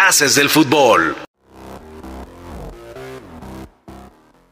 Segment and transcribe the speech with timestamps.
[0.00, 1.16] Haces del fútbol.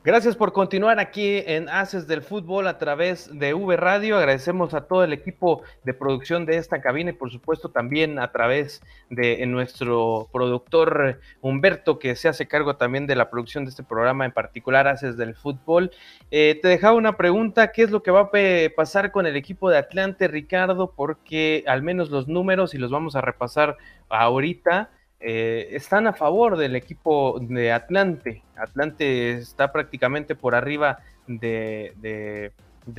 [0.02, 4.16] Gracias por continuar aquí en Haces del Fútbol a través de V Radio.
[4.16, 8.32] Agradecemos a todo el equipo de producción de esta cabina y por supuesto también a
[8.32, 13.84] través de nuestro productor Humberto que se hace cargo también de la producción de este
[13.84, 15.92] programa en particular Haces del Fútbol.
[16.32, 18.30] Eh, te dejaba una pregunta, ¿qué es lo que va a
[18.74, 20.92] pasar con el equipo de Atlante, Ricardo?
[20.96, 23.76] Porque al menos los números y los vamos a repasar
[24.08, 24.90] ahorita
[25.20, 28.42] eh, están a favor del equipo de Atlante.
[28.56, 32.52] Atlante está prácticamente por arriba de,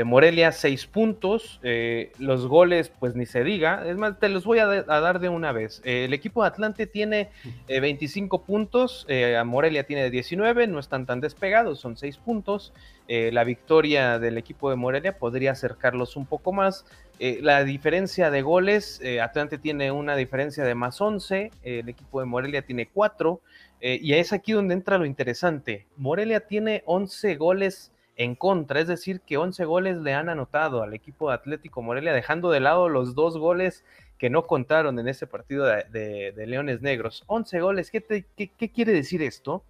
[0.04, 1.59] Morelia, seis puntos.
[1.64, 3.84] Eh, los goles, pues ni se diga.
[3.88, 5.82] Es más, te los voy a, dar de una vez.
[5.86, 7.30] Eh, el equipo de Atlante tiene
[7.68, 9.08] 25 puntos,
[9.46, 12.73] Morelia tiene 19, no están tan despegados, son seis puntos.
[13.08, 16.85] la victoria del equipo de Morelia podría acercarlos un poco más.
[17.20, 22.20] Eh, la diferencia de goles, eh, Atlante tiene una diferencia de más 11, el equipo
[22.20, 23.41] de Morelia tiene 4,
[23.82, 25.88] eh, y es aquí donde entra lo interesante.
[25.98, 30.93] Morelia tiene 11 goles en contra, es decir, que 11 goles le han anotado al
[30.93, 33.85] equipo de Atlético Morelia, dejando de lado los dos goles
[34.18, 37.24] que no contaron en ese partido de, Leones Negros.
[37.27, 39.63] 11 goles, ¿qué, qué quiere decir esto?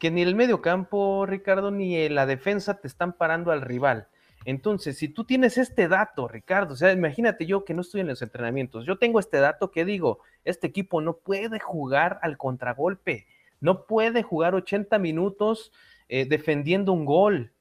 [0.00, 4.08] Que ni el medio campo, Ricardo, ni la defensa te están parando al rival.
[4.44, 8.08] Entonces, si tú tienes este dato, Ricardo, o sea, imagínate yo que no estoy en
[8.08, 13.26] los entrenamientos, yo tengo este dato que digo, este equipo no puede jugar al contragolpe,
[13.60, 15.72] no puede jugar 80 minutos
[16.08, 17.52] eh, defendiendo un gol.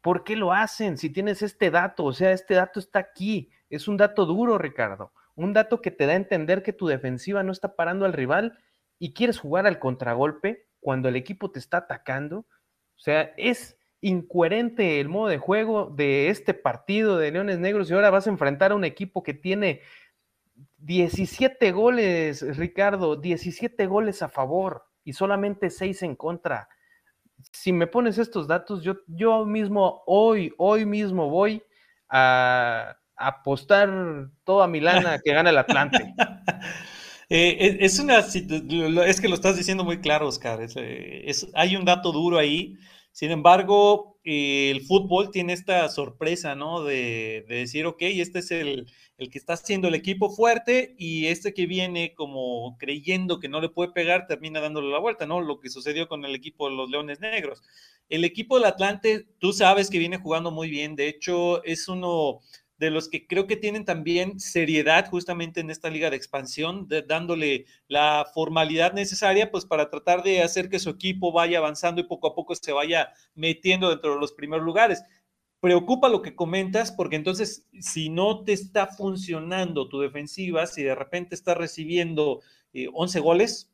[0.00, 0.96] ¿Por qué lo hacen?
[0.96, 5.12] Si tienes este dato, o sea, este dato está aquí, es un dato duro, Ricardo,
[5.34, 8.58] un dato que te da a entender que tu defensiva no está parando al rival
[8.98, 12.46] y quieres jugar al contragolpe cuando el equipo te está atacando.
[12.96, 17.94] O sea, es incoherente el modo de juego de este partido de Leones Negros y
[17.94, 19.82] ahora vas a enfrentar a un equipo que tiene
[20.78, 26.68] 17 goles, Ricardo, 17 goles a favor y solamente 6 en contra.
[27.52, 31.62] Si me pones estos datos, yo, yo mismo, hoy, hoy mismo voy
[32.08, 33.90] a, apostar
[34.44, 36.14] toda mi lana que gana el Atlante.
[37.32, 40.60] Eh, es, una, es que lo estás diciendo muy claro, Oscar.
[40.62, 42.74] es, hay un dato duro ahí.
[43.12, 46.84] Sin embargo, el fútbol tiene esta sorpresa, ¿no?
[46.84, 48.86] De, decir, ok, este es el,
[49.18, 53.60] el, que está haciendo el equipo fuerte y este que viene como creyendo que no
[53.60, 55.40] le puede pegar, termina dándole la vuelta, ¿no?
[55.40, 57.62] Lo que sucedió con el equipo de los Leones Negros.
[58.08, 62.40] El equipo del Atlante, tú sabes que viene jugando muy bien, de hecho, es uno
[62.80, 67.66] de los que creo que tienen también seriedad justamente en esta liga de expansión, dándole
[67.88, 72.28] la formalidad necesaria pues para tratar de hacer que su equipo vaya avanzando y poco
[72.28, 75.04] a poco se vaya metiendo dentro de los primeros lugares.
[75.60, 80.94] Preocupa lo que comentas porque entonces si no te está funcionando tu defensiva, si de
[80.94, 82.40] repente estás recibiendo
[82.94, 83.70] 11 eh, goles,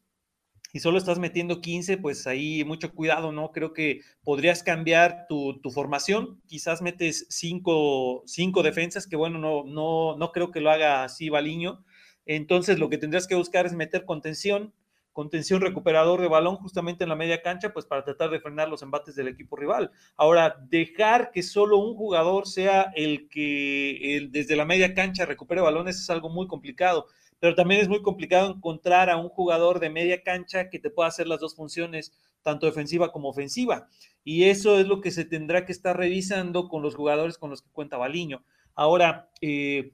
[0.76, 3.50] y solo estás metiendo 15, pues ahí mucho cuidado, ¿no?
[3.50, 10.18] Creo que podrías cambiar tu, formación, quizás metes cinco, cinco, defensas, que bueno, no, no,
[10.18, 11.82] no creo que lo haga así Baliño.
[12.26, 14.74] Entonces lo que tendrías que buscar es meter contención,
[15.14, 18.82] contención recuperador de balón justamente en la media cancha, pues para tratar de frenar los
[18.82, 19.92] embates del equipo rival.
[20.14, 25.98] Ahora, dejar que solo un jugador sea el que desde la media cancha recupere balones
[25.98, 27.06] es algo muy complicado
[27.38, 31.08] pero también es muy complicado encontrar a un jugador de media cancha que te pueda
[31.08, 33.88] hacer las dos funciones, tanto defensiva como ofensiva.
[34.24, 37.62] Y eso es lo que se tendrá que estar revisando con los jugadores con los
[37.62, 38.44] que cuenta Baliño.
[38.74, 39.92] Ahora, eh,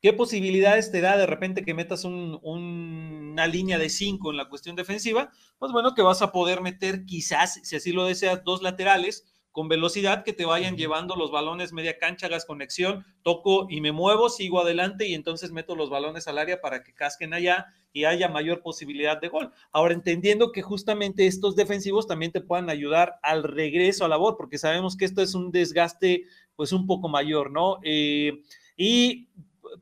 [0.00, 4.76] ¿qué posibilidades te da de repente que metas una línea de cinco en la cuestión
[4.76, 5.30] defensiva?
[5.58, 9.68] Pues bueno, que vas a poder meter quizás, si así lo deseas, dos laterales con
[9.68, 14.28] velocidad que te vayan llevando los balones media cancha, hagas conexión, toco y me muevo,
[14.28, 18.28] sigo adelante y entonces meto los balones al área para que casquen allá y haya
[18.28, 19.52] mayor posibilidad de gol.
[19.72, 24.58] Ahora, entendiendo que justamente estos defensivos también te puedan ayudar al regreso a labor, porque
[24.58, 26.24] sabemos que esto es un desgaste
[26.54, 27.78] pues un poco mayor, ¿no?
[27.82, 28.42] Eh,
[28.76, 29.28] y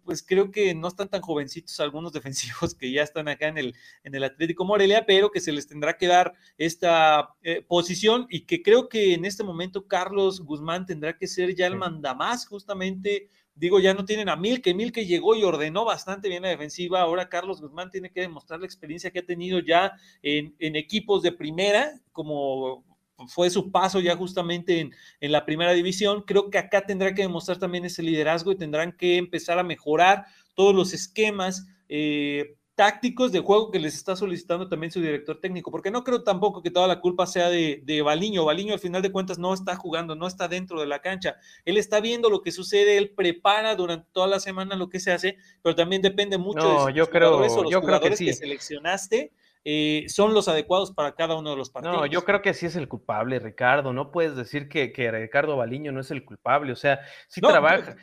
[0.04, 3.74] pues creo que no están tan jovencitos algunos defensivos que ya están acá en el,
[4.04, 8.42] en el Atlético Morelia, pero que se les tendrá que dar esta eh, posición y
[8.42, 13.28] que creo que en este momento Carlos Guzmán tendrá que ser ya el mandamás justamente.
[13.54, 17.00] Digo, ya no tienen a Milke, Milke llegó y ordenó bastante bien la defensiva.
[17.00, 21.22] Ahora Carlos Guzmán tiene que demostrar la experiencia que ha tenido ya en, en equipos
[21.22, 22.84] de primera, como
[23.26, 26.22] fue su paso ya justamente en, en, la primera división.
[26.22, 30.26] Creo que acá tendrá que demostrar también ese liderazgo y tendrán que empezar a mejorar
[30.54, 35.72] todos los esquemas eh, tácticos de juego que les está solicitando también su director técnico,
[35.72, 38.44] porque no creo tampoco que toda la culpa sea de, de Baliño.
[38.44, 41.34] Baliño al final de cuentas no está jugando, no está dentro de la cancha.
[41.64, 45.10] Él está viendo lo que sucede, él prepara durante toda la semana lo que se
[45.10, 48.32] hace, pero también depende mucho de yo creo, yo creo que, sí.
[48.32, 49.32] seleccionaste
[49.70, 51.94] eh, son los adecuados para cada uno de los partidos.
[51.94, 53.92] No, yo creo que sí es el culpable, Ricardo.
[53.92, 56.72] No puedes decir que, que Ricardo Baliño no es el culpable.
[56.72, 57.94] O sea, si trabaja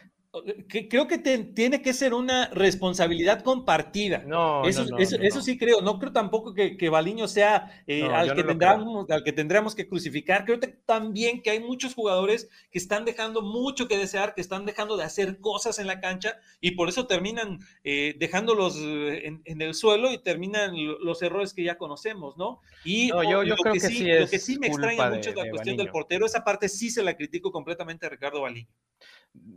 [0.67, 4.23] creo que tiene que ser una responsabilidad compartida.
[4.25, 5.81] No, eso, eso, sí creo.
[5.81, 9.87] No creo tampoco que, que Baliño sea eh, al, que tendremos, al que tendremos que
[9.87, 10.45] crucificar.
[10.45, 14.97] Creo también que hay muchos jugadores que están dejando mucho que desear, que están dejando
[14.97, 19.73] de hacer cosas en la cancha y por eso terminan eh, dejándolos eh, en, el
[19.73, 22.61] suelo y terminan los errores que ya conocemos, ¿no?
[22.83, 25.77] Y yo, lo, creo que, sí, lo que sí me extraña mucho es la cuestión
[25.77, 26.25] del portero.
[26.25, 28.69] Esa parte sí se la critico completamente a Ricardo Baliño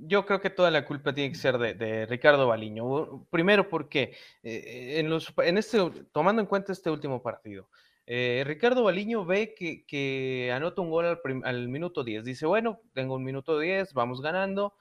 [0.08, 3.26] yo creo que toda la culpa tiene que ser de, Ricardo Baliño.
[3.30, 5.78] Primero porque eh, en este,
[6.12, 7.68] tomando en cuenta este último partido,
[8.10, 12.24] eh, Ricardo Baliño ve que, anota un gol al, minuto 10.
[12.24, 14.74] Dice, bueno, tengo un minuto 10, vamos ganando.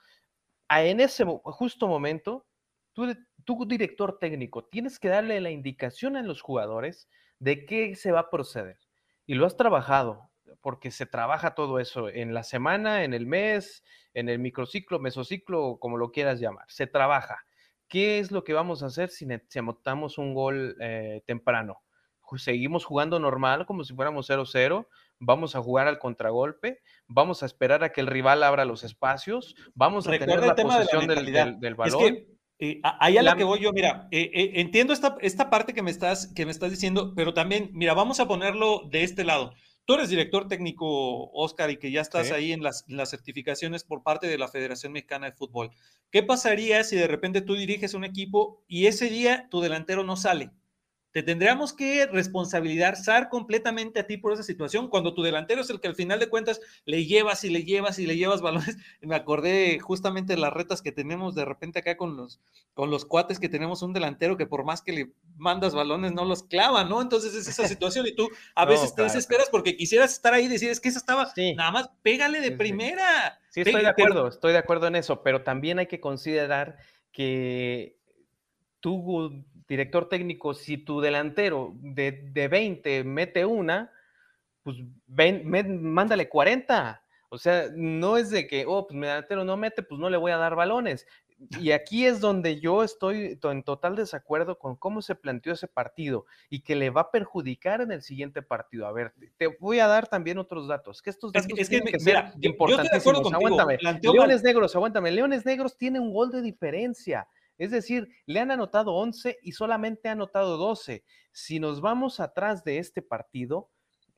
[0.68, 2.46] Ah, en ese justo momento,
[2.94, 3.14] tú,
[3.44, 7.08] tú, director técnico, tienes que darle la indicación a los jugadores
[7.38, 8.78] de qué se va a proceder.
[9.26, 10.30] Y lo has trabajado,
[10.68, 13.82] porque se trabaja todo eso en la semana, en el mes,
[14.12, 16.66] en el microciclo, mesociclo, como lo quieras llamar.
[16.68, 17.46] Se trabaja.
[17.88, 21.80] ¿Qué es lo que vamos a hacer si, si anotamos un gol eh, temprano?
[22.36, 24.86] Seguimos jugando normal, como si fuéramos 0-0.
[25.18, 26.82] Vamos a jugar al contragolpe.
[27.06, 29.54] Vamos a esperar a que el rival abra los espacios.
[29.72, 32.26] Vamos a tener la posesión del, balón.
[32.58, 33.36] Eh, ahí a la...
[33.36, 36.70] que voy yo, mira, eh, entiendo esta, esta parte que me, estás, que me estás
[36.70, 39.54] diciendo, pero también, mira, vamos a ponerlo de este lado.
[39.88, 44.26] Tú eres director técnico, Oscar, y que ya estás ahí en las, certificaciones por parte
[44.26, 45.70] de la Federación Mexicana de Fútbol.
[46.10, 50.16] ¿Qué pasaría si de repente tú diriges un equipo y ese día tu delantero no
[50.16, 50.50] sale?
[51.10, 55.80] Te tendríamos que responsabilizar completamente a ti por esa situación, cuando tu delantero es el
[55.80, 58.76] que al final de cuentas le llevas y le llevas y le llevas balones.
[59.00, 62.40] Me acordé justamente de las retas que tenemos de repente acá con los,
[62.74, 66.24] con los cuates que tenemos un delantero que por más que le mandas balones no
[66.26, 67.00] los clava, ¿no?
[67.00, 70.48] Entonces es esa situación y tú a veces te desesperas porque quisieras estar ahí y
[70.48, 73.40] decir, es que eso estaba, nada más pégale de primera.
[73.48, 76.76] Sí, estoy de acuerdo, estoy de acuerdo en eso, pero también hay que considerar
[77.12, 77.96] que
[78.80, 83.92] tú director técnico, si tu delantero de, de 20 mete una,
[84.62, 84.76] pues
[85.06, 85.48] ven,
[85.82, 87.02] mándale 40.
[87.30, 90.16] O sea, no es de que, oh, pues mi delantero no mete, pues no le
[90.16, 91.06] voy a dar balones.
[91.60, 96.26] Y aquí es donde yo estoy en total desacuerdo con cómo se planteó ese partido
[96.50, 98.86] y que le va a perjudicar en el siguiente partido.
[98.86, 102.00] A ver, te voy a dar también otros datos, que estos datos es que, que,
[102.00, 103.32] ser importantísimos.
[103.32, 103.78] aguántame.
[104.02, 105.12] Leones Negros, aguántame.
[105.12, 107.28] Leones Negros tiene un gol de diferencia.
[107.58, 111.04] Es decir, le han anotado 11 y solamente ha anotado 12.
[111.32, 113.68] Si nos vamos atrás de este partido,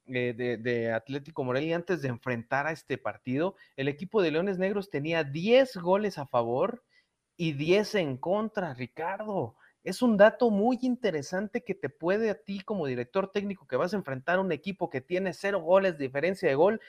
[0.06, 4.90] eh, de, Atlético Morelia antes de enfrentar a este partido, el equipo de Leones Negros
[4.90, 6.82] tenía 10 goles a favor
[7.36, 9.56] y 10 en contra, Ricardo.
[9.84, 13.94] Es un dato muy interesante que te puede a ti como director técnico que vas
[13.94, 16.80] a enfrentar a un equipo que tiene cero goles de diferencia de gol,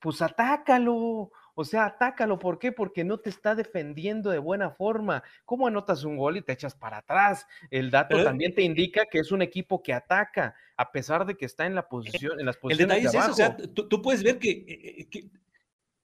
[0.00, 1.30] pues atácalo.
[1.60, 2.38] O sea, atácalo.
[2.38, 2.70] ¿Por qué?
[2.70, 5.24] Porque no te está defendiendo de buena forma.
[5.44, 7.48] ¿Cómo anotas un gol y te echas para atrás?
[7.68, 11.46] El dato también te indica que es un equipo que ataca, a pesar de que
[11.46, 12.96] está en la eh, posición, en las posiciones.
[12.96, 15.30] El detalle es eso, o sea, tú, puedes ver que, eh, que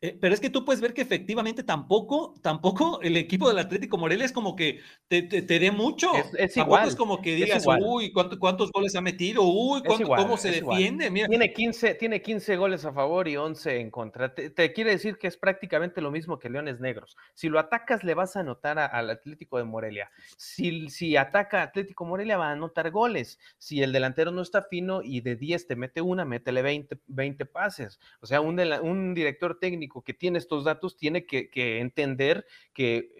[0.04, 3.96] eh, pero es que tú puedes ver que efectivamente tampoco, tampoco el equipo del Atlético
[3.96, 6.10] Morelia es como que te, te, dé mucho.
[6.36, 6.86] Es, igual.
[6.86, 9.44] es como que digas, uy, ¿cuántos goles ha metido?
[9.44, 11.10] Uy, ¿cómo se defiende?
[11.10, 14.34] Tiene, 15, tiene 15 goles a favor y 11 en contra.
[14.34, 17.16] Te, quiere decir que es prácticamente lo mismo que Leones Negros.
[17.32, 20.10] Si lo atacas, le vas a anotar al Atlético de Morelia.
[20.36, 23.38] Si, si ataca Atlético Morelia, va a anotar goles.
[23.56, 27.46] Si el delantero no está fino y de 10 te mete una, métele 20, 20
[27.46, 27.98] pases.
[28.20, 31.48] O sea, un, un director técnico que tiene estos datos tiene que,
[31.80, 33.10] entender que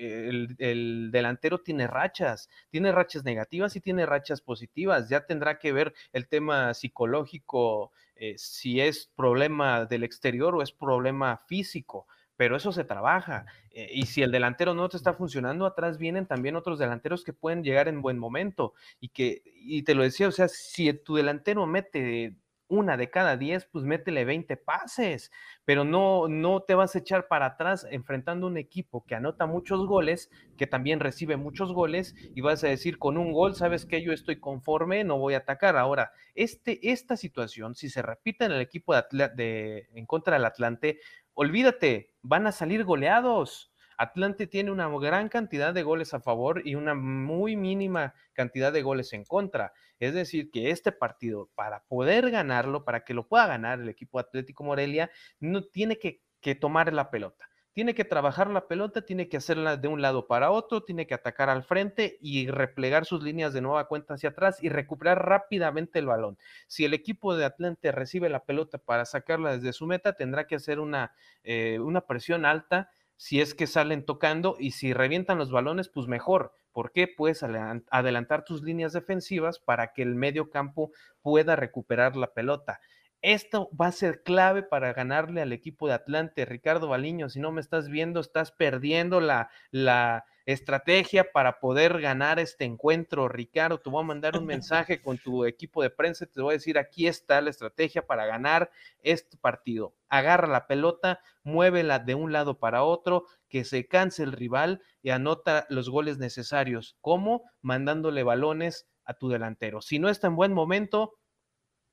[0.58, 5.08] el, delantero tiene rachas, tiene rachas negativas y tiene rachas positivas.
[5.08, 10.72] Ya tendrá que ver el tema psicológico, eh, si es problema del exterior o es
[10.72, 13.46] problema físico pero eso se trabaja.
[13.70, 17.32] Eh, y si el delantero no te está funcionando, atrás vienen también otros delanteros que
[17.32, 18.74] pueden llegar en buen momento.
[19.00, 22.34] Y que, y te lo decía, o sea, si tu delantero mete
[22.68, 25.30] una de cada diez, pues métele 20 pases,
[25.64, 29.86] pero no, no te vas a echar para atrás enfrentando un equipo que anota muchos
[29.86, 34.02] goles, que también recibe muchos goles, y vas a decir con un gol, sabes que
[34.02, 35.76] yo estoy conforme, no voy a atacar.
[35.76, 39.02] Ahora, este, esta situación, si se repite en el equipo de,
[39.34, 41.00] de en contra del Atlante,
[41.34, 46.74] olvídate, van a salir goleados Atlante tiene una gran cantidad de goles a favor y
[46.74, 49.72] una muy mínima cantidad de goles en contra.
[49.98, 54.18] Es decir, que este partido, para poder ganarlo, para que lo pueda ganar el equipo
[54.18, 55.10] Atlético Morelia,
[55.40, 56.20] no tiene que,
[56.60, 60.52] tomar la pelota tiene que trabajar la pelota, tiene que hacerla de un lado para
[60.52, 64.62] otro, tiene que atacar al frente y replegar sus líneas de nueva cuenta hacia atrás
[64.62, 66.38] y recuperar rápidamente el balón.
[66.68, 70.54] Si el equipo de Atlante recibe la pelota para sacarla desde su meta, tendrá que
[70.54, 75.50] hacer una, eh, una presión alta si es que salen tocando y si revientan los
[75.50, 76.52] balones, pues mejor.
[76.72, 77.06] ¿Por qué?
[77.08, 80.90] Puedes adelantar tus líneas defensivas para que el medio campo
[81.22, 82.80] pueda recuperar la pelota.
[83.22, 86.44] Esto va a ser clave para ganarle al equipo de Atlante.
[86.44, 92.38] Ricardo Baliño, si no me estás viendo, estás perdiendo la, la estrategia para poder ganar
[92.38, 93.28] este encuentro.
[93.28, 96.26] Ricardo, te voy a mandar un mensaje con tu equipo de prensa.
[96.26, 98.70] Te voy a decir, aquí está la estrategia para ganar
[99.02, 99.94] este partido.
[100.08, 105.10] Agarra la pelota, muévela de un lado para otro, que se canse el rival y
[105.10, 106.96] anota los goles necesarios.
[107.00, 107.42] ¿Cómo?
[107.62, 109.80] Mandándole balones a tu delantero.
[109.80, 111.14] Si no está en buen momento,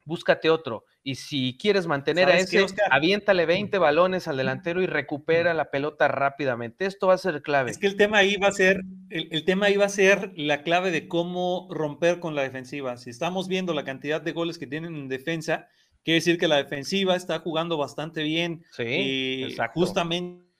[0.05, 0.86] búscate otro.
[1.03, 6.08] Y si quieres mantener a ese, aviéntale 20 balones al delantero y recupera la pelota
[6.08, 6.86] rápidamente.
[6.86, 7.72] Esto va a ser clave.
[7.72, 10.63] Es que el tema ahí va a ser, el, tema ahí va a ser la
[10.63, 12.98] clave de cómo romper con la defensiva.
[12.98, 15.67] Si estamos viendo la cantidad de goles que tienen en defensa,
[16.03, 18.63] quiere decir que la defensiva está jugando bastante bien.
[18.72, 20.51] Sí, y justamente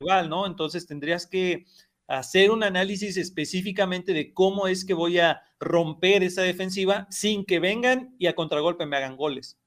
[0.00, 0.46] igual, ¿no?
[0.46, 1.64] Entonces tendrías que
[2.08, 7.60] hacer un análisis específicamente de cómo es que voy a romper esa defensiva sin que
[7.60, 9.58] vengan y a contragolpe me hagan goles.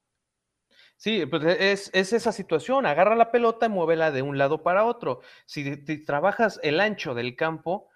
[0.98, 5.22] Sí, pues e, es, esa situación, agarra la pelota, muévela de un lado para otro.
[5.46, 7.90] Si, trabajas el ancho del campo,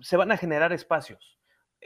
[0.00, 1.38] se van a generar espacios.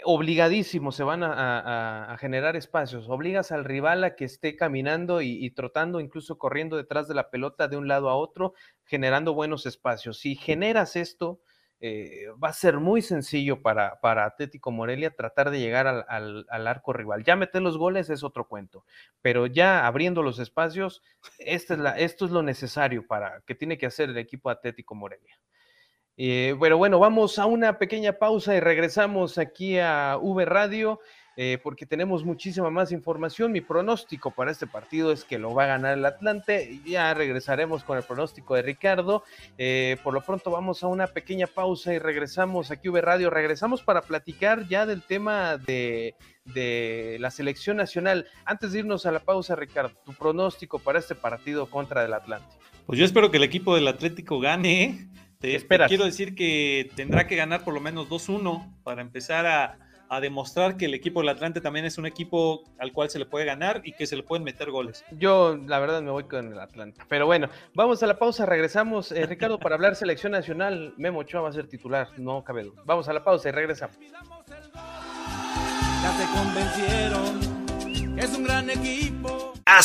[0.04, 3.08] Obligadísimo se van a, generar espacios.
[3.08, 7.30] Obligas al rival a que esté caminando y, y, trotando, incluso corriendo detrás de la
[7.30, 10.18] pelota de un lado a otro, generando buenos espacios.
[10.18, 11.40] Si generas esto,
[11.80, 16.92] eh, va a ser muy sencillo para, para Atlético Morelia tratar de llegar al, arco
[16.92, 17.22] rival.
[17.24, 18.84] Ya meter los goles es otro cuento,
[19.20, 21.02] pero ya abriendo los espacios,
[21.38, 21.74] esto
[22.24, 25.38] es lo necesario para que tiene que hacer el equipo Atlético Morelia.
[26.16, 31.00] Eh, pero bueno, vamos a una pequeña pausa y regresamos aquí a V Radio.
[31.38, 33.52] Eh, porque tenemos muchísima más información.
[33.52, 36.80] Mi pronóstico para este partido es que lo va a ganar el Atlante.
[36.86, 39.22] Ya regresaremos con el pronóstico de Ricardo.
[39.58, 43.28] Eh, por lo pronto vamos a una pequeña pausa y regresamos aquí V Radio.
[43.28, 46.14] Regresamos para platicar ya del tema de,
[46.46, 48.26] de la selección nacional.
[48.46, 52.56] Antes de irnos a la pausa, Ricardo, tu pronóstico para este partido contra el Atlante.
[52.86, 55.10] Pues yo espero que el equipo del Atlético gane.
[55.38, 60.20] Te, quiero decir que tendrá que ganar por lo menos 2-1 para empezar a a
[60.20, 63.44] demostrar que el equipo del Atlante también es un equipo al cual se le puede
[63.44, 65.04] ganar y que se le pueden meter goles.
[65.12, 67.02] Yo, la verdad, me voy con el Atlante.
[67.08, 69.12] Pero bueno, vamos a la pausa, regresamos.
[69.12, 72.82] Eh, Ricardo, para hablar selección nacional, Memo Ochoa va a ser titular, no cabe duda.
[72.84, 73.96] Vamos a la pausa y regresamos.
[76.02, 79.55] Ya se convencieron, es un gran equipo.